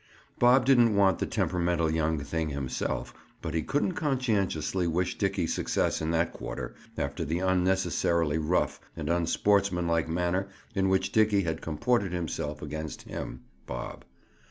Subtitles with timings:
[0.39, 6.01] Bob didn't want the temperamental young thing himself, but he couldn't conscientiously wish Dickie success
[6.01, 12.13] in that quarter, after the unnecessarily rough and unsportsmanlike manner in which Dickie had comported
[12.13, 14.03] himself against him (Bob).